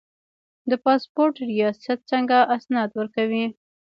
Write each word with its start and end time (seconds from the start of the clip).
د 0.69 0.71
پاسپورت 0.85 1.35
ریاست 1.51 1.99
څنګه 2.11 2.37
اسناد 2.55 2.89
ورکوي؟ 2.99 3.45